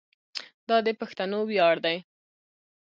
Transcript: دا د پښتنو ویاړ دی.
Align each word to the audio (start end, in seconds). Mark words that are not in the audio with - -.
دا 0.67 0.77
د 0.85 0.87
پښتنو 0.99 1.39
ویاړ 1.49 1.75
دی. 1.85 1.97